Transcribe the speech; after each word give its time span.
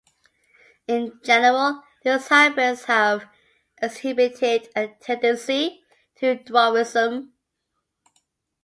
In 0.87 1.19
general, 1.23 1.83
these 2.03 2.27
hybrids 2.27 2.85
have 2.85 3.29
exhibited 3.79 4.67
a 4.75 4.87
tendency 4.99 5.83
to 6.15 6.37
dwarfism. 6.37 7.33